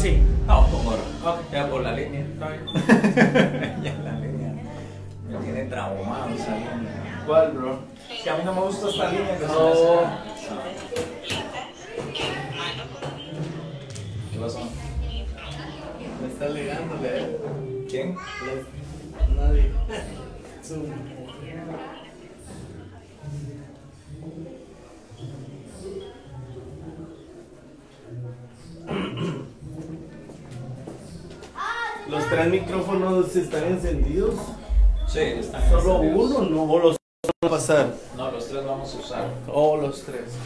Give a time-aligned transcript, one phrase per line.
[0.00, 0.22] así?
[0.46, 1.02] No, con oro.
[1.24, 1.52] Ok.
[1.52, 2.24] Ya por la línea.
[3.82, 4.54] Ya la línea.
[5.28, 7.22] Me tiene traumado esa línea.
[7.26, 7.78] ¿Cuál, bro?
[8.24, 9.52] Que a mí no me gusta esta línea que No.
[9.64, 11.20] me hace-
[14.32, 14.60] ¿Qué pasó?
[16.20, 17.86] Me está ligando, le.
[17.88, 18.16] ¿Quién?
[19.36, 19.70] Nadie.
[20.62, 20.88] Su-
[32.30, 34.36] tres micrófonos están encendidos.
[35.06, 36.30] Sí, están Solo encendidos.
[36.30, 36.96] uno, no, o los
[37.42, 37.94] van a pasar.
[38.16, 39.24] No, los tres vamos a usar.
[39.48, 40.36] O los tres.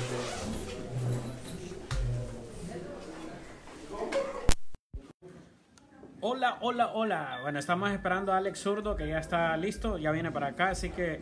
[6.20, 7.38] Hola, hola, hola.
[7.42, 10.88] Bueno, estamos esperando a Alex Zurdo que ya está listo, ya viene para acá, así
[10.90, 11.20] que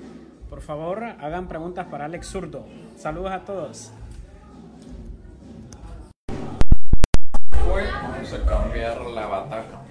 [0.48, 2.64] por favor hagan preguntas para Alex Zurdo.
[2.96, 3.92] Saludos a todos.
[7.58, 9.82] Vamos a cambiar la bataca.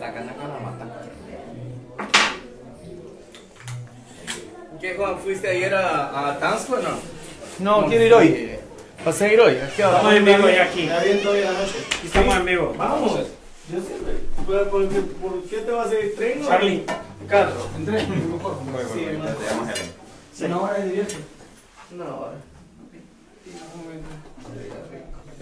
[0.00, 1.00] La canaca la bataca.
[4.86, 5.18] ¿Qué, Juan?
[5.18, 6.90] ¿Fuiste ayer a, a Tansco o no?
[7.58, 8.50] No, quiero ir hoy.
[9.04, 9.56] ¿Vas a ir hoy?
[9.56, 9.96] ¿A qué hora?
[9.96, 10.86] Estamos en vivo ya aquí.
[10.86, 11.74] Ya bien todavía la noche.
[12.04, 12.74] Estamos en vivo.
[12.78, 13.12] Vamos.
[13.12, 14.12] Yo siempre.
[14.46, 16.84] Pero, ¿por, qué, ¿Por qué te vas a ir tren o Charlie.
[17.28, 17.68] carro?
[17.76, 18.58] En tren, mejor.
[18.94, 19.00] Sí,
[20.38, 20.54] Te no.
[20.60, 20.90] llamas Helen.
[20.92, 21.16] Directo.
[21.96, 22.28] No.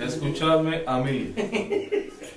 [0.06, 1.34] Escuchadme a mí.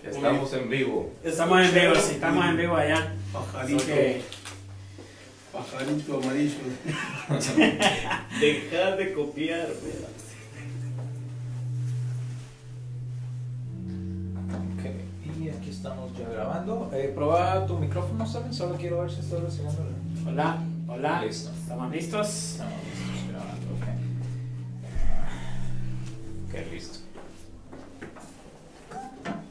[0.04, 1.14] Estamos en vivo.
[1.24, 2.98] Estamos en vivo, sí, estamos en vivo allá.
[2.98, 3.86] Así Pajarito.
[3.86, 4.22] que
[5.52, 6.56] Pajarito amarillo.
[8.40, 10.08] Dejar de copiar, mira.
[14.74, 16.92] Ok, y aquí estamos ya grabando.
[16.94, 18.54] Eh, prueba tu micrófono, ¿saben?
[18.54, 19.84] Solo quiero ver si estoy recibiendo.
[20.28, 21.24] hola, hola.
[21.24, 21.52] Listo.
[21.52, 22.28] ¿Estamos listos?
[22.28, 23.88] Estamos listos grabando, ok.
[26.50, 27.00] Ok, listo.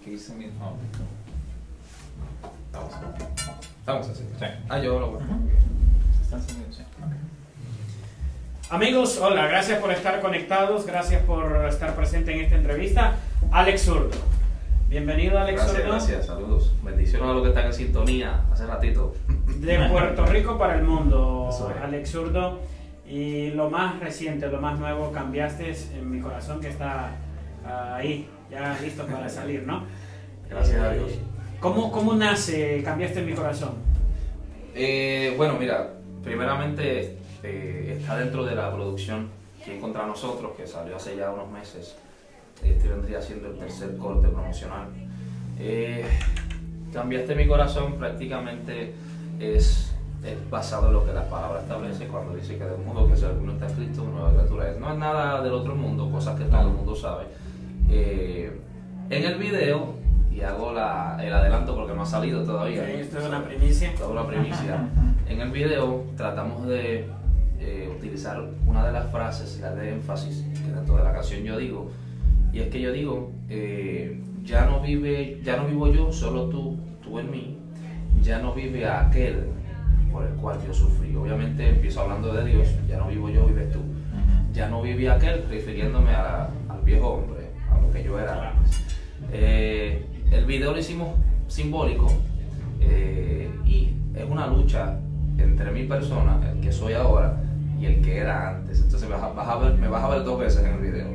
[0.04, 0.76] ¿Qué dice mi no.
[2.66, 2.92] Estamos.
[3.80, 4.22] Estamos así.
[4.38, 4.46] Sí.
[4.68, 5.22] Ah, yo lo voy.
[5.22, 5.65] Están
[8.68, 13.16] Amigos, hola, gracias por estar conectados, gracias por estar presente en esta entrevista.
[13.52, 14.10] Alex Zurdo.
[14.88, 15.92] Bienvenido, Alex Gracias, Zurdo.
[15.92, 16.74] gracias, saludos.
[16.82, 19.14] Bendiciones a los que están en sintonía hace ratito.
[19.60, 21.82] De Puerto Rico para el mundo, es.
[21.82, 22.60] Alex Zurdo.
[23.08, 27.12] Y lo más reciente, lo más nuevo, cambiaste en mi corazón que está
[27.94, 29.84] ahí, ya listo para salir, ¿no?
[30.50, 31.10] Gracias a Eh, Dios.
[31.60, 33.74] ¿Cómo, cómo nace Cambiaste en mi corazón?
[34.74, 35.94] Eh, bueno, mira,
[36.26, 39.28] primeramente eh, está dentro de la producción
[39.64, 41.96] que contra nosotros, que salió hace ya unos meses.
[42.64, 44.88] Este vendría siendo el tercer corte promocional.
[45.58, 46.04] Eh,
[46.92, 48.92] cambiaste mi corazón prácticamente
[49.38, 49.94] es,
[50.24, 53.28] es basado en lo que la palabra establece cuando dice que del mundo que sea
[53.28, 54.80] alguno está escrito, nueva criatura es.
[54.80, 57.26] No es nada del otro mundo, cosas que todo el mundo sabe.
[57.88, 58.50] Eh,
[59.10, 59.94] en el video,
[60.32, 62.84] y hago la, el adelanto porque no ha salido todavía.
[62.84, 63.94] Sí, esto es una primicia.
[63.94, 64.88] Toda una primicia.
[65.28, 67.04] En el video tratamos de
[67.58, 71.58] eh, utilizar una de las frases, la de énfasis, que dentro de la canción yo
[71.58, 71.90] digo,
[72.52, 76.78] y es que yo digo, eh, ya no vive, ya no vivo yo, solo tú,
[77.02, 77.58] tú en mí,
[78.22, 79.46] ya no vive aquel
[80.12, 81.16] por el cual yo sufrí.
[81.16, 83.80] Obviamente empiezo hablando de Dios, ya no vivo yo, vives tú.
[84.52, 88.80] Ya no vive aquel, refiriéndome al viejo hombre, a lo que yo era antes.
[89.32, 91.08] Eh, el video lo hicimos
[91.48, 92.12] simbólico
[93.66, 94.98] y es una lucha
[95.38, 97.36] entre mi persona, el que soy ahora,
[97.78, 98.80] y el que era antes.
[98.80, 100.78] Entonces me vas a, vas a ver, me vas a ver dos veces en el
[100.80, 101.06] video.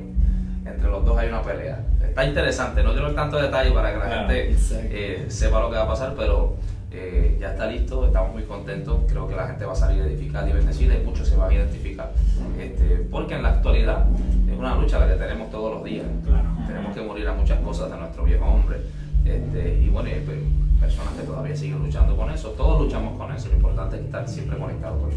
[0.65, 1.83] Entre los dos hay una pelea.
[2.07, 4.55] Está interesante, no quiero tanto detalle para que la Claro, gente
[4.91, 6.55] eh, sepa lo que va a pasar, pero
[6.91, 8.99] eh, ya está listo, estamos muy contentos.
[9.07, 11.53] Creo que la gente va a salir edificada y bendecida y muchos se van a
[11.53, 12.11] identificar.
[12.59, 14.05] Este, porque en la actualidad
[14.51, 16.05] es una lucha la que tenemos todos los días.
[16.25, 16.43] Claro.
[16.67, 18.77] Tenemos que morir a muchas cosas de nuestro viejo hombre.
[19.25, 20.43] Este, y bueno, y pe-
[20.81, 22.49] personas que todavía siguen luchando con eso.
[22.49, 23.47] Todos luchamos con eso.
[23.49, 25.11] Lo importante es estar siempre conectados con.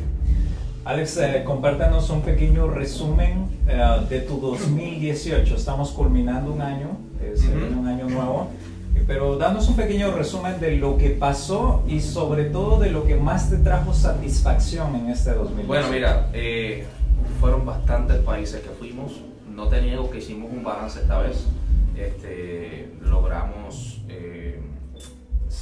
[0.84, 5.56] Alex, eh, compártanos un pequeño resumen eh, de tu 2018.
[5.56, 7.56] Estamos culminando un año, eh, se Ujú.
[7.58, 8.48] viene un año nuevo,
[8.94, 13.04] eh, pero danos un pequeño resumen de lo que pasó y sobre todo de lo
[13.06, 15.66] que más te trajo satisfacción en este 2018.
[15.66, 16.84] Bueno, mira, eh,
[17.40, 19.22] fueron bastantes países que fuimos.
[19.54, 21.46] No te niego que hicimos un balance esta vez.
[21.96, 23.83] Este, logramos eh,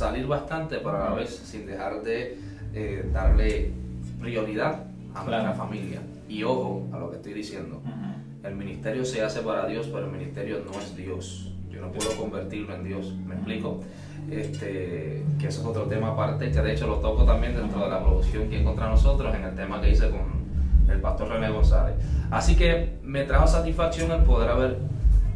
[0.02, 2.38] salir bastante, pero a la vez sin dejar de
[2.75, 3.70] eh, darle
[4.20, 4.84] prioridad
[5.14, 5.44] a Claro.
[5.44, 6.00] nuestra familia.
[6.28, 7.76] Y ojo a lo que estoy diciendo.
[7.84, 8.46] Ujú.
[8.49, 11.52] El ministerio se hace para Dios, pero el ministerio no es Dios.
[11.70, 13.81] Yo no puedo convertirlo en Dios, ¿me explico?
[14.31, 17.90] Este, que eso es otro tema aparte, que de hecho lo toco también dentro de
[17.90, 20.43] la producción que contra nosotros en el tema que hice con
[20.88, 21.94] el pastor René González.
[22.31, 24.78] Así que me trajo satisfacción el poder haber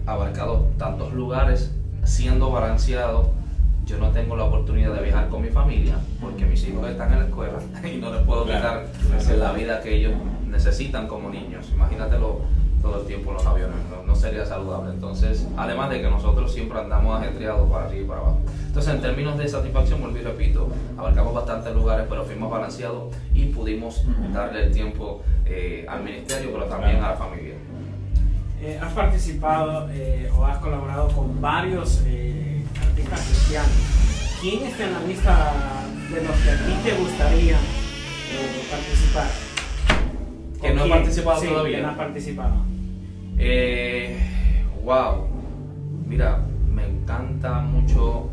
[0.06, 1.72] abarcado tantos lugares,
[2.04, 3.30] siendo balanceado.
[3.86, 7.20] Yo no tengo la oportunidad de viajar con mi familia porque mis hijos están en
[7.20, 8.84] la escuela y no les puedo quitar
[9.38, 10.12] la vida que ellos
[10.44, 11.70] necesitan como niños.
[11.72, 12.40] Imagínatelo
[12.82, 14.92] todo el tiempo en los aviones, no, no sería saludable.
[14.92, 18.40] Entonces, además de que nosotros siempre andamos ajetreados para arriba y para abajo.
[18.66, 20.68] Entonces, en términos de satisfacción, vuelvo y repito,
[20.98, 26.64] abarcamos bastantes lugares, pero fuimos balanceados y pudimos darle el tiempo eh, al ministerio, pero
[26.66, 27.54] también a la familia.
[28.60, 32.55] Eh, has participado eh, o has colaborado con varios eh,
[32.96, 33.70] artistas cristianos.
[34.40, 35.52] ¿Quién está en la lista
[36.10, 39.28] de los que a ti te gustaría eh, participar?
[40.62, 41.76] ¿Que no ha participado todavía?
[41.76, 42.54] que no ha participado.
[43.38, 44.18] Eh,
[44.82, 45.26] wow,
[46.06, 48.30] mira, me encanta mucho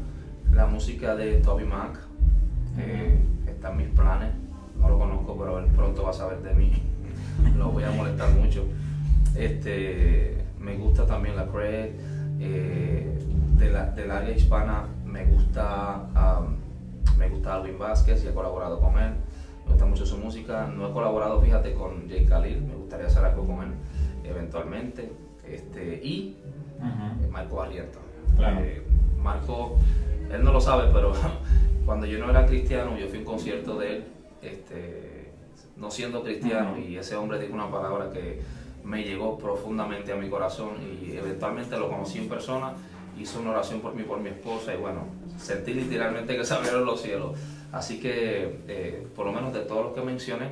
[0.54, 2.00] la música de Toby Mac.
[2.78, 4.32] Eh, está en mis planes.
[4.80, 6.72] No lo conozco, pero él pronto va a saber de mí.
[7.58, 8.66] lo voy a molestar mucho.
[9.36, 11.92] Este, me gusta también la Craig.
[12.40, 13.20] eh,
[13.58, 18.80] de la, del área hispana me gusta, um, me gusta Alvin Vázquez y he colaborado
[18.80, 19.14] con él.
[19.66, 20.68] Me gusta mucho su música.
[20.68, 22.62] No he colaborado, fíjate, con Jay Khalil.
[22.62, 23.74] Me gustaría hacer algo con él
[24.24, 25.12] eventualmente.
[25.48, 26.38] Este, y
[26.82, 28.02] eh, Marco Barrientos.
[28.36, 28.60] Claro.
[28.62, 28.82] Eh,
[29.22, 29.78] Marco,
[30.32, 31.14] él no lo sabe, pero
[31.86, 34.04] cuando yo no era cristiano, yo fui a un concierto de él,
[34.42, 35.32] este,
[35.78, 38.42] no siendo cristiano, y ese hombre dijo una palabra que
[38.84, 40.72] me llegó profundamente a mi corazón
[41.02, 42.74] y eventualmente lo conocí en persona,
[43.20, 45.02] hizo una oración por mí, por mi esposa, y bueno,
[45.38, 47.38] sentí literalmente que se abrieron los cielos.
[47.72, 50.50] Así que, eh, por lo menos de todos los que mencioné,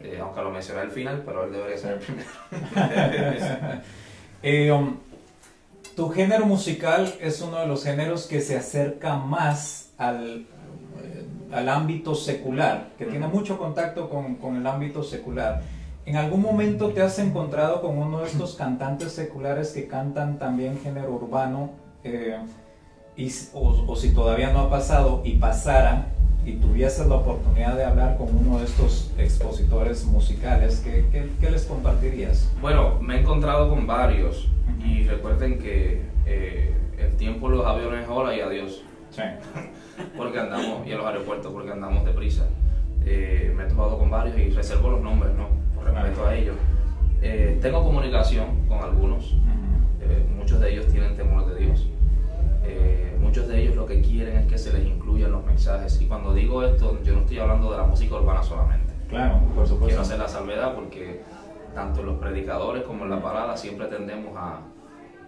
[0.00, 3.82] eh, aunque lo mencioné al final, pero él debería ser el primero.
[4.46, 4.98] Eh, um,
[5.96, 10.40] tu género musical es uno de los géneros que se acerca más al,
[11.02, 13.36] eh, al ámbito secular, que tiene Ujú.
[13.36, 15.62] mucho contacto con, con el ámbito secular.
[16.04, 20.78] ¿En algún momento te has encontrado con uno de estos cantantes seculares que cantan también
[20.82, 21.70] género urbano?
[22.04, 22.36] Eh,
[23.16, 26.06] y, o, o si todavía no ha pasado y pasara
[26.44, 31.50] y tuvieses la oportunidad de hablar con uno de estos expositores musicales, ¿qué, qué- qué
[31.50, 32.50] les compartirías?
[32.60, 34.48] Bueno, me he encontrado con varios
[34.84, 39.22] y recuerden que eh, el tiempo los aviones es hola y adiós, Sí.
[40.16, 42.44] porque andamos, y en los aeropuertos porque andamos deprisa.
[43.06, 45.48] Eh, me he topado con varios y reservo los nombres, ¿no?
[45.74, 46.56] Por respeto a ellos.
[47.22, 49.34] Eh, tengo comunicación con algunos,
[50.36, 51.14] muchos de ellos tienen
[56.00, 58.94] Y cuando digo esto, yo no estoy hablando de la música urbana solamente.
[59.08, 59.86] Claro, por supuesto.
[59.86, 61.22] Quiero hacer la salvedad porque
[61.74, 64.60] tanto en los predicadores como en la parada siempre tendemos a,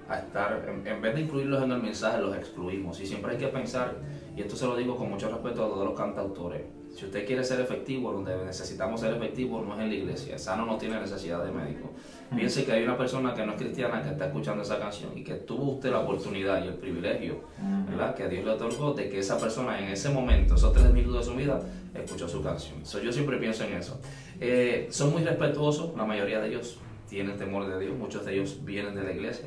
[0.09, 3.01] a estar, en, en vez de incluirlos en el mensaje, los excluimos.
[3.01, 3.97] Y siempre hay que pensar,
[4.37, 6.63] y esto se lo digo con mucho respeto a todos los cantautores,
[6.97, 10.65] si usted quiere ser efectivo, donde necesitamos ser efectivos no es en la iglesia, sano
[10.65, 11.91] no tiene necesidad de médico.
[12.35, 15.23] Piense que hay una persona que no es cristiana que está escuchando esa canción y
[15.23, 17.41] que tuvo usted la oportunidad y el privilegio,
[17.89, 18.15] ¿verdad?
[18.15, 21.33] Que Dios le otorgó de que esa persona en ese momento, esos tres minutos de
[21.33, 21.61] su vida,
[21.95, 22.85] escuchó su canción.
[22.85, 24.01] So, yo siempre pienso en eso.
[24.41, 26.79] Eh, son muy respetuosos, la mayoría de ellos
[27.09, 29.47] tienen temor de Dios, muchos de ellos vienen de la iglesia,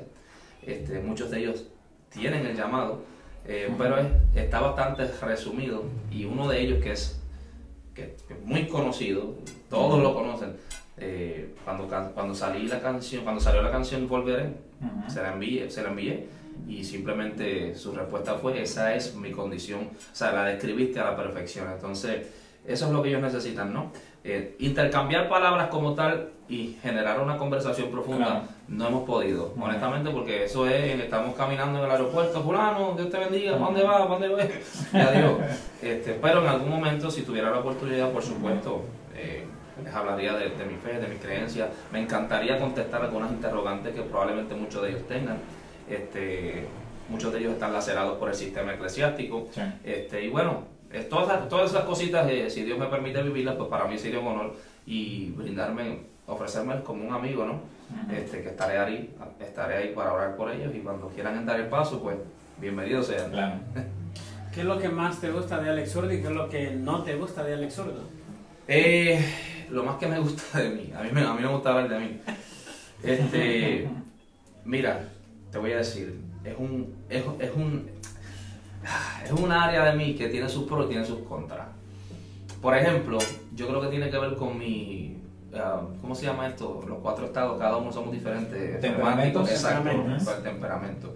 [0.65, 1.65] este, muchos de ellos
[2.09, 3.01] tienen el llamado,
[3.45, 7.19] eh, pero es- está bastante resumido y uno de ellos que es,
[7.99, 9.35] que que es muy conocido,
[9.69, 10.55] todos lo conocen,
[10.97, 14.49] eh, cuando, cuando, salí la canción, cuando salió la canción Volveré,
[15.07, 16.27] se la envié, se la envié
[16.67, 21.15] y simplemente su respuesta fue esa es mi condición, o sea, la describiste a la
[21.15, 21.71] perfección.
[21.71, 22.27] Entonces,
[22.71, 23.92] eso es lo que ellos necesitan, ¿no?
[24.23, 28.42] Eh, intercambiar palabras como tal y generar una conversación profunda Claro.
[28.68, 33.18] no hemos podido, honestamente, porque eso es, estamos caminando en el aeropuerto, fulano, Dios te
[33.18, 33.99] bendiga, ¿pa' ¿dónde va?
[34.07, 34.44] ¿Pa' ¿dónde va?
[34.44, 35.33] Y adiós.
[35.81, 38.83] Este, pero en algún momento, si tuviera la oportunidad, por supuesto,
[39.16, 39.45] eh,
[39.83, 41.69] les hablaría de, de mi fe, de mis creencias.
[41.94, 45.38] Me encantaría contestar algunas interrogantes que probablemente muchos de ellos tengan.
[45.90, 46.66] Este,
[47.07, 49.47] muchos de ellos están lacerados por el sistema eclesiástico.
[49.52, 49.61] Sí.
[49.83, 50.64] Este, y bueno,
[51.09, 54.19] todas, esas- todas esas cositas, eh, si Dios me permite vivirlas, pues para mí sería
[54.19, 54.55] un honor
[54.85, 57.61] y brindarme, ofrecerme como un amigo, ¿no?
[58.13, 61.67] Este, que estaré ahí, estaré ahí para orar por ellos y cuando quieran dar el
[61.67, 62.17] paso, pues
[62.59, 63.31] bienvenidos sean.
[63.31, 63.55] Claro.
[64.53, 66.71] ¿Qué es lo que más te gusta de Alex Zurdo y qué es lo que
[66.71, 68.01] no te gusta de Alex Zurdo?
[68.67, 69.23] Eh,
[69.69, 71.69] lo más que me gusta de mí, a mí, me, a mí no me gusta
[71.69, 72.19] hablar de mí.
[73.03, 73.87] Este,
[74.65, 75.07] mira,
[75.51, 77.89] te voy a decir, es un, es, es un,
[79.24, 81.68] es un área de mí que tiene sus pros y tiene sus contras.
[82.62, 83.18] Por ejemplo,
[83.56, 85.18] yo creo que tiene que ver con mi,
[85.56, 86.83] ah, ¿cómo se llama esto?
[86.88, 88.81] Los cuatro estados, cada uno somos diferentes.
[88.81, 89.48] Temperamentos.
[89.48, 91.16] temáticos, Exacto, el temperamento.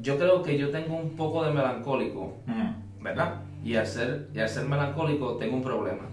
[0.00, 3.02] Yo creo que yo tengo un poco de melancólico Ujú.
[3.02, 3.34] ¿verdad?
[3.64, 6.04] Y al ser, y al ser melancólico tengo un problema,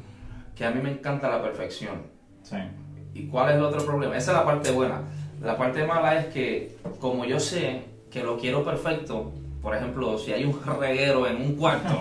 [0.56, 2.02] que a mí me encanta la perfección.
[2.42, 2.58] Sí.
[3.14, 4.18] ¿Y cuál es el otro problema?
[4.18, 5.02] Esa es la parte buena.
[5.42, 9.32] La parte mala es que como yo sé que lo quiero perfecto,
[9.66, 11.98] por ejemplo, si hay un reguero en un cuarto,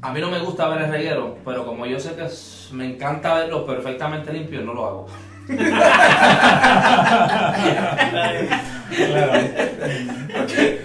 [0.00, 2.28] a mí no me gusta ver el reguero, pero como yo sé que
[2.72, 5.06] me encanta verlo perfectamente limpio, no lo hago.
[8.88, 9.32] Claro.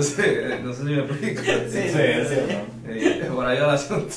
[0.00, 1.42] no sé si me explico.
[1.42, 2.54] Sí, es cierto.
[2.88, 4.12] Eh, por ahí va el asunto.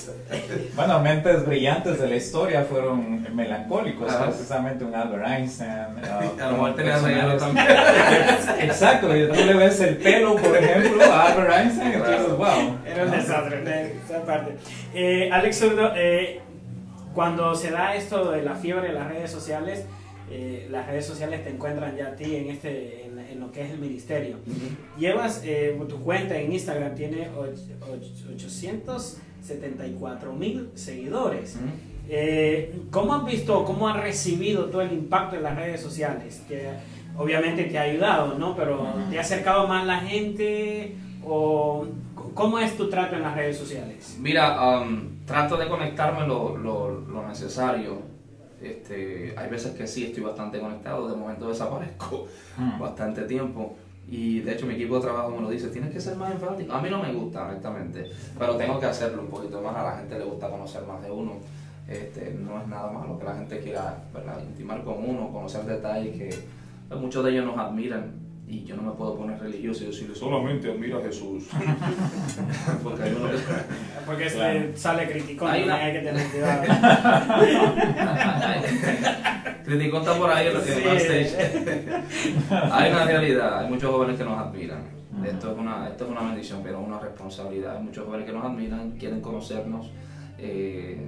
[0.76, 4.26] Bueno, mentes brillantes de la historia fueron melancólicos, Ajá.
[4.28, 5.70] precisamente un Albert Einstein.
[5.70, 7.68] uh, A lo mejor tenía personajes- reguero también.
[8.62, 12.78] Exacto, y tú le ves el pelo, por ejemplo, a Albert Einstein, dices, wow.
[12.86, 14.56] Era un desastre de esa parte.
[14.96, 16.40] Eh, Alex Zurdo, eh,
[17.14, 19.86] cuando se da esto de la fiebre de las redes sociales,
[20.32, 23.03] eh, las redes sociales te encuentran ya a ti en, este,
[23.44, 24.38] lo que es el ministerio.
[24.98, 31.58] Llevas, eh, tu cuenta en Instagram tiene och- och- 874 mil seguidores.
[32.10, 36.42] Eh, ¿Cómo has visto, cómo has recibido todo el impacto de las redes sociales?
[36.48, 36.70] Que
[37.18, 38.56] obviamente te ha ayudado, ¿no?
[38.56, 40.96] Pero ¿te ha acercado más la gente?
[41.26, 41.86] ¿O
[42.34, 44.18] cómo es tu trato en las redes sociales?
[44.20, 48.13] Mira, um, trato de conectarme lo, lo, lo necesario.
[48.64, 52.28] Este, hay veces que sí estoy bastante conectado, de momento desaparezco
[52.58, 52.80] Mm.
[52.80, 53.76] bastante tiempo.
[54.08, 56.72] Y de hecho mi equipo de trabajo me lo dice, tienes que ser más enfático.
[56.74, 58.06] A mí no me gusta, honestamente,
[58.38, 59.76] pero tengo que hacerlo un poquito más.
[59.76, 61.34] A la gente le gusta conocer más de uno.
[61.88, 64.40] Este, no es nada malo que la gente quiera ¿verdad?
[64.42, 66.30] intimar con uno, conocer detalles que
[66.88, 68.12] pues, muchos de ellos nos admiran.
[68.54, 71.46] Y yo no me puedo poner religioso y decirle solamente admira a Jesús.
[72.84, 73.38] Porque hay uno que...
[74.06, 74.60] Porque este Claro.
[74.76, 76.64] sale criticón, Hay una- hay que tener cuidado.
[79.66, 80.82] Criticón está por ahí en los que Sí.
[80.86, 81.36] backstage.
[82.72, 84.84] Hay una realidad, hay muchos jóvenes que nos admiran.
[85.26, 87.78] Esto es una, esto es una bendición, pero es una responsabilidad.
[87.78, 89.90] Hay muchos jóvenes que nos admiran, quieren conocernos,
[90.38, 91.02] eh,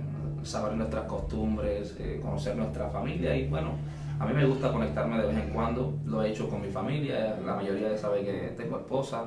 [0.44, 3.72] saber nuestras costumbres, eh, conocer nuestra familia y bueno,
[4.20, 5.94] a mí me gusta conectarme de vez en cuando.
[6.06, 9.26] Lo he hecho con mi familia, la mayoría ya sabe que tengo esposa,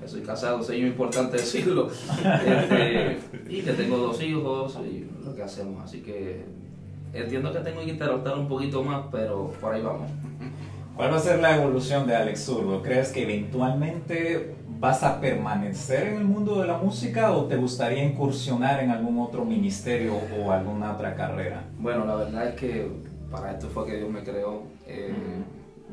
[0.00, 3.18] que soy casado, soy importante decirlo, Este,
[3.48, 5.82] y que tengo dos hijos y lo que hacemos.
[5.84, 6.44] Así que
[7.12, 10.10] entiendo que tengo que interactuar un poquito más, pero por ahí vamos.
[10.96, 12.82] ¿Cuál va a ser la evolución de Alex Zurdo?
[12.82, 18.02] ¿Crees que eventualmente vas a permanecer en el mundo de la música o te gustaría
[18.02, 21.64] incursionar en algún otro ministerio o alguna otra carrera?
[21.78, 22.90] Bueno, la verdad es que
[23.30, 24.62] para esto fue que Dios me creó.
[24.86, 25.12] Eh,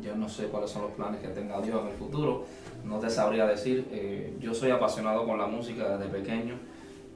[0.02, 2.46] Yo no sé cuáles son los planes que tenga Dios en el futuro,
[2.84, 3.88] no te sabría decir.
[3.92, 6.56] Eh, yo soy apasionado con la música desde pequeño.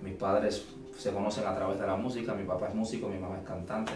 [0.01, 3.37] Mis padres se conocen a través de la música, mi papá es músico, mi mamá
[3.41, 3.93] es cantante.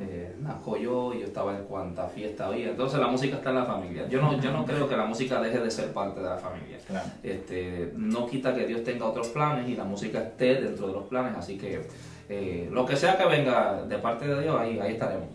[0.00, 2.70] Eh, nazco yo y yo estaba en cuanta fiesta había.
[2.70, 4.08] Entonces la música está en la familia.
[4.08, 6.78] Yo no, yo no creo que la música deje de ser parte de la familia.
[6.86, 7.08] Claro.
[7.22, 11.04] Este, no quita que Dios tenga otros planes y la música esté dentro de los
[11.04, 11.82] planes, así que
[12.30, 15.28] eh, lo que sea que venga de parte de Dios, ahí, ahí estaremos.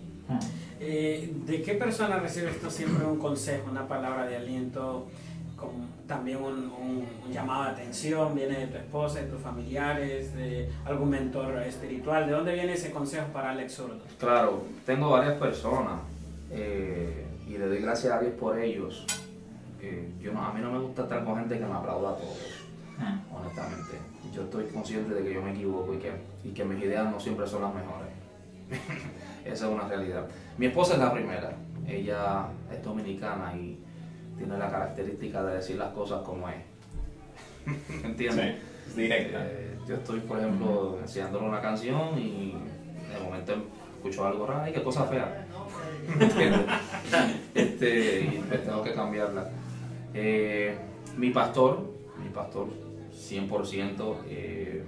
[0.80, 5.08] Eh, ¿De qué persona recibes tú siempre un consejo, una palabra de aliento,
[5.56, 5.70] con
[6.08, 8.34] también un, un- un llamado de atención?
[8.34, 12.26] ¿Viene de tu esposa, de tus familiares, de algún mentor espiritual?
[12.26, 14.00] ¿De dónde viene ese consejo para Alex Zurdo?
[14.20, 16.00] Claro, tengo varias personas
[16.52, 19.06] eh, y le doy gracias a Dios por ellos.
[19.82, 22.34] Eh, yo no, a mí no me gusta estar con gente que me aplauda todo,
[23.36, 23.98] honestamente.
[24.34, 26.12] Yo estoy consciente de que yo me equivoco y que,
[26.44, 28.10] y que mis ideas no siempre son las mejores.
[29.46, 30.28] Esa es una realidad.
[30.58, 31.52] Mi esposa es la primera.
[31.88, 33.80] Ella es dominicana y
[34.38, 36.56] tiene la característica de decir las cosas como es.
[38.04, 38.56] ¿Entiendes?
[38.94, 39.46] Sí, directa.
[39.46, 42.56] Eh, yo estoy, por ejemplo, enseñándole una canción y
[43.12, 43.54] de momento
[43.98, 45.48] escucho algo raro, ay, qué cosa fea.
[47.54, 49.50] Este, y tengo que cambiarla.
[50.14, 50.76] Eh,
[51.18, 51.86] mi pastor,
[52.22, 52.68] mi pastor
[53.14, 54.84] 100%, eh,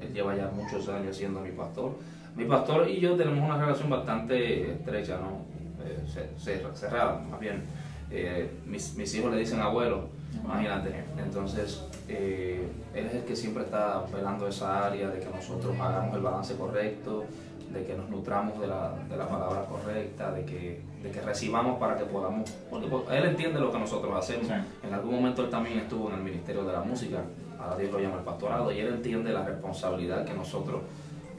[0.00, 1.92] él lleva ya muchos años siendo mi pastor.
[2.36, 5.38] Mi pastor y yo tenemos una relación bastante estrecha, ¿no?
[5.84, 7.64] Eh, ce- ce- cerrada, más bien.
[8.10, 10.08] Eh, mis, mis hijos le dicen abuelo,
[10.44, 11.04] imagínate.
[11.18, 16.14] Entonces, eh, él es el que siempre está velando esa área de que nosotros hagamos
[16.14, 17.24] el balance correcto,
[17.72, 21.78] de que nos nutramos de la, de la palabra correcta, de que, de que recibamos
[21.80, 22.48] para que podamos.
[22.70, 24.46] Porque él entiende lo que nosotros hacemos.
[24.46, 24.52] Sí.
[24.86, 27.22] En algún momento él también estuvo en el Ministerio de la Música,
[27.58, 30.82] ahora Dios lo llama el pastorado, y él entiende la responsabilidad que nosotros,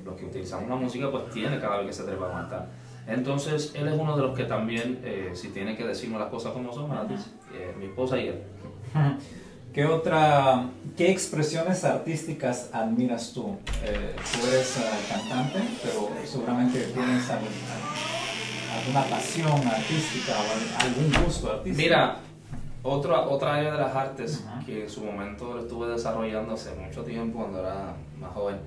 [0.07, 2.67] los que utilizamos la música, pues tiene cada vez que se trepa a cantar.
[3.07, 6.51] Entonces, él es uno de los que también, eh, si tiene que decirnos las cosas
[6.53, 7.29] como son, dice.
[7.53, 8.43] Eh, mi esposa y él.
[9.73, 10.65] ¿Qué otra,
[10.97, 13.57] qué expresiones artísticas admiras tú?
[13.83, 17.47] Eh, tú eres eh, cantante, pero seguramente tienes algún-
[18.75, 21.77] alguna pasión artística o al- algún gusto artístico.
[21.77, 22.17] Mira,
[22.83, 24.65] otra, otra área de las artes Ajá.
[24.65, 28.57] que en su momento lo estuve desarrollando hace mucho tiempo, cuando era más joven,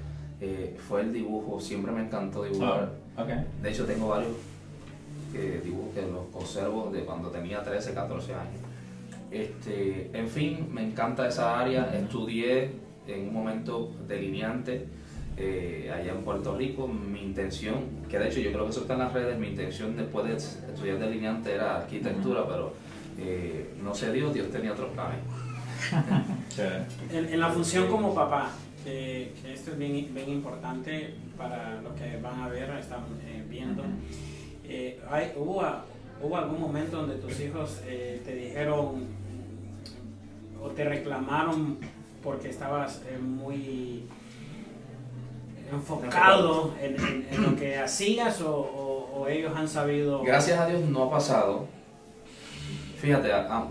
[0.40, 1.60] eh, fue el dibujo.
[1.60, 2.92] Siempre me encantó dibujar.
[3.16, 3.24] Ah.
[3.62, 4.32] De hecho, tengo varios
[5.34, 8.60] eh, dibujos que los conservo de cuando tenía 13, 14 años.
[9.30, 11.94] Este, en fin, me encanta esa área.
[11.94, 12.72] Estudié
[13.06, 14.86] en un momento delineante
[15.36, 16.88] eh, allá en Puerto Rico.
[16.88, 19.96] Mi intención, que de hecho yo creo que eso está en las redes, mi intención
[19.96, 22.72] después de estudiar delineante era arquitectura, pero
[23.18, 25.18] eh, no se dio, Dios tenía otros planes.
[27.10, 28.50] En la función como papá,
[28.84, 33.44] que, que esto es bien, bien importante para los que van a ver, están eh,
[33.48, 33.82] viendo.
[34.64, 35.62] Eh, hay, hubo,
[36.22, 39.06] ¿Hubo algún momento donde tus hijos eh, te dijeron
[40.62, 41.78] o te reclamaron
[42.22, 44.04] porque estabas muy
[45.72, 50.22] enfocado en, en- en lo que hacías o, o- o ellos han sabido?
[50.22, 51.66] Gracias a Dios no ha pasado.
[52.98, 53.30] Fíjate,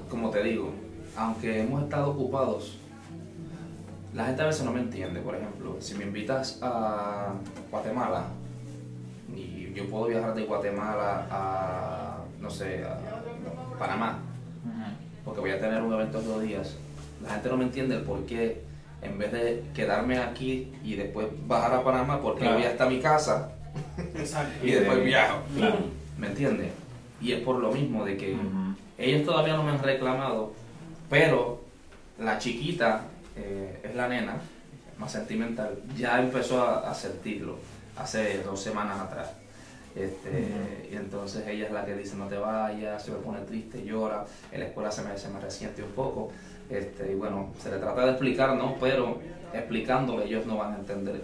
[0.09, 0.71] como te digo,
[1.15, 2.77] aunque hemos estado ocupados,
[4.13, 5.19] la gente a veces no me entiende.
[5.21, 7.33] Por ejemplo, si me invitas a
[7.71, 8.25] Guatemala
[9.35, 12.97] y yo puedo viajar de Guatemala a, no sé, a
[13.77, 14.19] Panamá,
[15.23, 16.75] porque voy a tener un evento en dos días,
[17.23, 18.61] la gente no me entiende el por qué,
[19.01, 22.57] en vez de quedarme aquí y después bajar a Panamá, porque Claro.
[22.57, 23.51] voy hasta mi casa
[24.15, 24.51] Exacto.
[24.65, 25.39] y después viajo.
[25.55, 25.77] Claro.
[26.17, 26.71] ¿Me entiendes?
[27.21, 28.35] Y es por lo mismo de que
[28.97, 30.53] ellos todavía no me han reclamado,
[31.09, 31.61] pero
[32.17, 33.03] la chiquita,
[33.39, 34.37] eh, es la nena,
[34.97, 37.57] más sentimental, ya empezó a, a sentirlo
[37.97, 39.31] hace dos semanas atrás.
[39.95, 43.83] Este, Y entonces ella es la que dice no te vayas, se me pone triste,
[43.83, 46.31] llora, en la escuela se me, se me resiente un poco.
[46.69, 48.75] Este, y bueno, se le trata de explicar, ¿no?
[48.79, 49.19] Pero
[49.53, 51.21] explicándole ellos no van a entender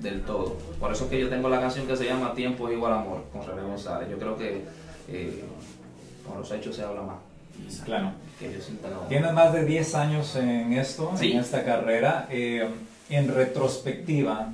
[0.00, 0.56] del todo.
[0.80, 3.46] Por eso es que yo tengo la canción que se llama Tiempo igual amor, con
[3.46, 4.08] René González.
[4.10, 4.64] Yo creo que
[5.08, 5.44] eh,
[6.26, 7.16] con los hechos se habla más.
[7.84, 8.12] Claro.
[8.38, 9.00] Que yo sienta no.
[9.08, 11.32] Tienes más de 10 años en esto, Sí.
[11.32, 12.26] en esta carrera.
[12.30, 12.68] Eh,
[13.10, 14.52] en retrospectiva,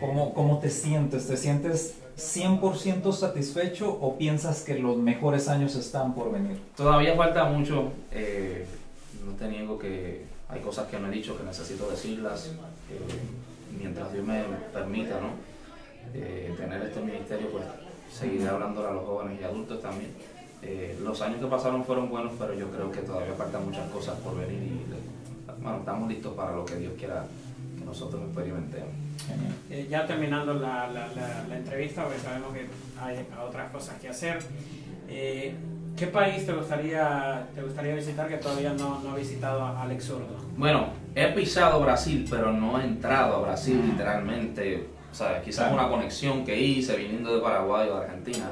[0.00, 1.26] ¿cómo, ¿cómo te sientes?
[1.26, 6.58] ¿Te sientes 100% satisfecho o piensas que los mejores años están por venir?
[6.76, 7.92] Todavía falta mucho.
[8.12, 8.64] eh,
[9.24, 12.46] no te niego que hay cosas que no he dicho que necesito decirlas.
[12.90, 13.00] eh,
[13.78, 15.30] mientras Dios me permita, ¿no?
[16.14, 17.64] Eh, tener este ministerio, pues
[18.16, 20.12] seguiré hablando a los jóvenes y adultos también.
[20.68, 24.18] Eh, los años que pasaron fueron buenos, pero yo creo que todavía faltan muchas cosas
[24.18, 27.24] por venir y bueno, estamos listos para lo que Dios quiera
[27.78, 28.88] que nosotros experimentemos.
[29.26, 29.52] Genial.
[29.70, 32.66] Eh, ya terminando la, la- la- la entrevista, porque sabemos que
[33.00, 34.38] hay otras cosas que hacer.
[35.08, 35.54] eh,
[35.96, 40.36] ¿Qué país te gustaría, te gustaría visitar que todavía no, no ha visitado Alex Zurdo?
[40.56, 44.88] Bueno, he pisado Brasil, pero no he entrado a Brasil literalmente.
[45.10, 48.44] O sea, quizás una conexión que hice viniendo de Paraguay o de Argentina.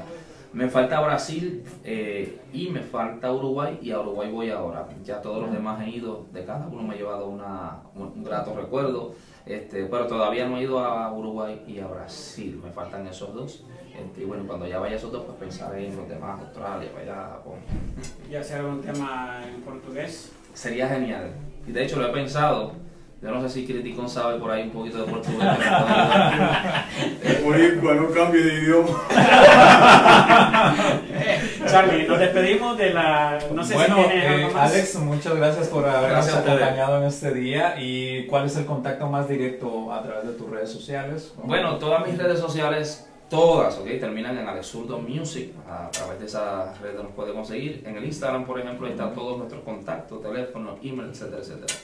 [0.55, 4.87] Me falta Brasil eh, y me falta Uruguay y a Uruguay voy ahora.
[5.03, 8.23] Ya todos los demás he ido, de cada uno me ha llevado una, un, un
[8.23, 9.14] grato recuerdo.
[9.47, 13.64] Este, pero todavía no he ido a Uruguay y a Brasil, me faltan esos dos.
[13.99, 16.88] Este, y bueno, cuando ya vaya a esos dos, pues pensaré en los demás, Australia,
[16.95, 17.59] vaya a Japón.
[18.31, 20.33] ¿Y hacer algún tema en portugués?
[20.53, 21.33] Sería genial.
[21.67, 22.73] Y de hecho lo he pensado.
[23.25, 25.39] Yo no sé si Criticón sabe por ahí un poquito de portugués.
[25.41, 27.43] que me puede ayudar.
[27.43, 29.01] Boricua, no cambie de idioma.
[31.67, 33.39] Charlie, nos despedimos de la...
[33.51, 34.71] No sé bueno, si tienes eh, algo más.
[34.71, 37.77] Alex, muchas gracias por habernos acompañado en este día.
[37.79, 41.33] ¿Y cuál es el contacto más directo a través de tus redes sociales?
[41.43, 43.87] Bueno, todas mis redes sociales, todas, ¿ok?
[44.01, 45.51] Terminan en Alexurdo Music.
[45.67, 47.83] A través de esas redes nos podemos seguir.
[47.87, 51.75] En el Instagram, por ejemplo, ahí están todos nuestros contactos, teléfonos, email, etcétera, etcétera.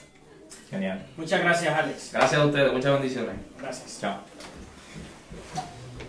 [0.71, 1.05] Genial.
[1.17, 2.09] Muchas gracias, Alex.
[2.13, 3.35] Gracias a ustedes, muchas bendiciones.
[3.59, 3.99] Gracias.
[3.99, 4.15] Chao.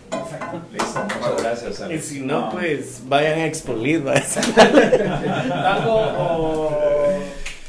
[0.09, 0.61] Perfecto.
[0.71, 1.79] Listo, muchas gracias.
[1.79, 2.05] Y Alex.
[2.05, 6.71] si no, pues vayan a Expolit, Tango o...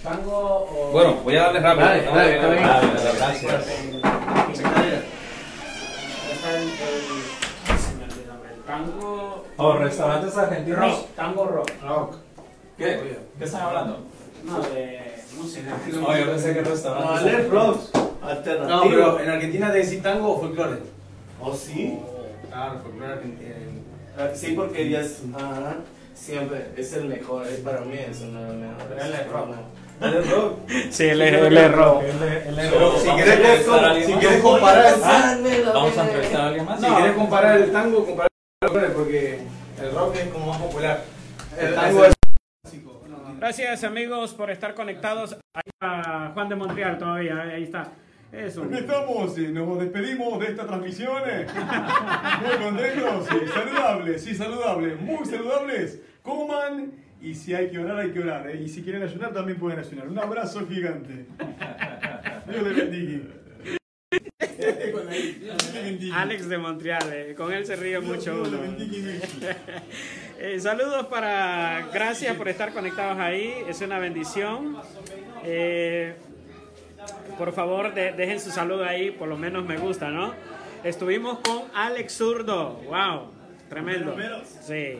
[0.04, 0.90] Tango o...
[0.92, 1.84] Bueno, voy a darle rápido.
[1.84, 2.66] Dale, Vamos dale, bien.
[2.68, 3.64] Dale, gracias.
[8.66, 9.46] Tango...
[9.56, 10.78] Oh, restaurantes argentinos.
[10.78, 11.70] Rock, tango rock.
[11.82, 12.16] Rock.
[12.78, 13.18] ¿Qué?
[13.36, 13.98] ¿Qué están hablando?
[14.44, 15.03] No, de
[15.38, 17.22] Oh, yo pensé que restaurantes.
[17.22, 17.90] No, Alex Rocks.
[18.22, 18.68] Alternativo.
[18.76, 20.78] No, pero en Argentina te decís tango o folclore.
[21.40, 21.98] ¿Oh, sí?
[22.50, 23.54] Claro, folclore argentino.
[24.18, 25.22] Ah, Sí, porque ya es.
[25.34, 25.76] Ajá.
[26.14, 27.46] Siempre es el mejor.
[27.46, 29.28] Es para mí es uno de los mejores.
[29.30, 29.46] Rock.
[30.90, 32.02] Sí, Pero rock.
[32.98, 34.94] si quieres si quieres comparar-
[35.74, 36.80] Vamos a entrevistar a alguien más.
[36.80, 38.28] Si quieres comparar el tango, compara
[38.62, 39.38] el folclore porque
[39.82, 41.04] el rock es como más popular.
[41.58, 42.13] El El- tango el- es.
[42.13, 42.13] No, no.
[43.44, 45.34] Gracias amigos por estar conectados.
[45.52, 47.92] Ahí está Juan de Montreal todavía, ahí está.
[48.32, 48.64] Eso.
[48.72, 51.22] Estamos, nos despedimos de esta transmisión.
[51.26, 51.44] eh.
[52.42, 56.00] Muy contentos, saludables, sí, saludables, muy saludables.
[56.22, 58.48] Coman y si hay que orar, hay que orar.
[58.48, 58.62] eh.
[58.62, 60.08] Y si quieren ayunar, también pueden ayunar.
[60.08, 61.26] Un abrazo gigante.
[62.48, 63.24] Dios les bendiga.
[66.14, 68.76] Alex de Montreal, eh, con él se ríe mucho Dios le uno.
[70.38, 74.76] Eh, saludos para, gracias por estar conectados ahí, es una bendición.
[75.44, 76.14] Eh,
[77.38, 80.34] por favor, de- dejen su saludo ahí, por lo menos me gusta, ¿no?
[80.82, 83.30] Estuvimos con Alex Zurdo, wow,
[83.68, 84.16] tremendo.
[84.60, 84.98] Sí.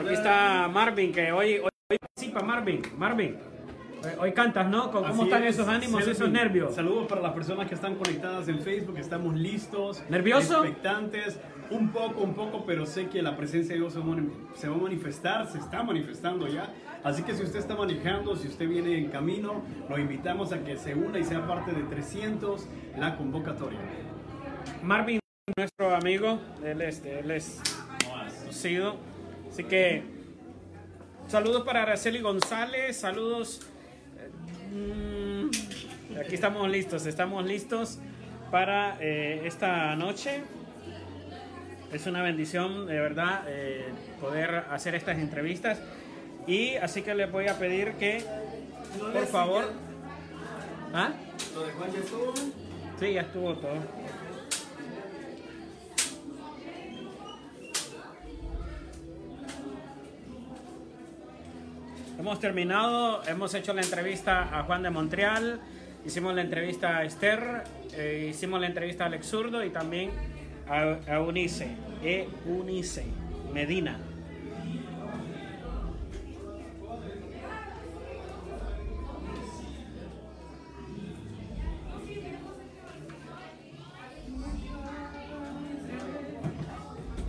[0.00, 2.82] Aquí está Marvin, que hoy, hoy, hoy participa Marvin.
[2.96, 3.36] Marvin,
[4.18, 4.90] hoy, cantas, ¿no?
[4.90, 6.12] ¿Cómo Así están es, esos ánimos, Sergio.
[6.12, 6.74] esos nervios?
[6.74, 10.02] Saludos para las personas que están conectadas en Facebook, estamos listos.
[10.08, 10.64] ¿Nervioso?
[10.64, 11.38] Expectantes,
[11.70, 15.50] un poco, un poco, pero sé que la presencia de Dios se va, a manifestar,
[15.50, 16.72] se está manifestando ya.
[17.04, 20.76] Así que si usted está manejando, si usted viene en camino, lo invitamos a que
[20.76, 22.66] se una y sea parte de 300
[22.98, 23.78] la convocatoria.
[24.82, 25.20] Marvin,
[25.56, 27.60] nuestro amigo, él es, él es
[28.40, 28.96] conocido.
[29.50, 30.02] Así que
[31.26, 33.60] saludos para Araceli González, saludos.
[34.18, 35.50] eh,
[36.14, 37.98] mm, aquí estamos listos, estamos listos
[38.50, 40.42] para eh, esta noche.
[41.92, 43.86] Es una bendición, de verdad, eh,
[44.20, 45.80] poder hacer estas entrevistas.
[46.46, 48.22] Y así que les voy a pedir que,
[49.12, 49.64] por favor...
[50.92, 51.12] ¿Ah?
[51.54, 52.34] ¿Lo de Juan ya estuvo?
[52.98, 53.76] Sí, ya estuvo todo.
[62.18, 65.60] Hemos terminado, hemos hecho la entrevista a Juan de Montreal,
[66.04, 70.10] hicimos la entrevista a Esther, eh, hicimos la entrevista a Alex Zurdo y también
[70.68, 71.68] a, a Unice,
[72.02, 72.28] E.
[72.46, 73.04] Unice,
[73.52, 73.98] Medina.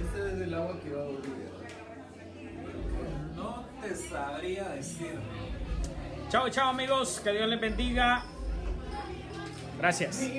[0.01, 1.49] Este es el agua que va a volver.
[3.35, 5.19] No te sabría decir.
[6.29, 8.23] Chao, chao amigos, que Dios les bendiga.
[9.79, 10.29] Gracias.